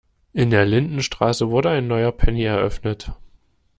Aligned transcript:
In 0.33 0.49
der 0.49 0.65
Lindenstraße 0.65 1.51
wurde 1.51 1.69
ein 1.69 1.85
neuer 1.87 2.11
Penny 2.11 2.41
eröffnet. 2.41 3.11